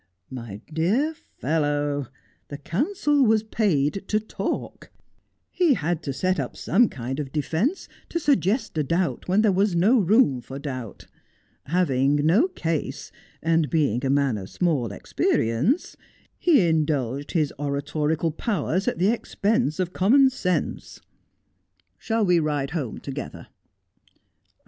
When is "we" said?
22.25-22.39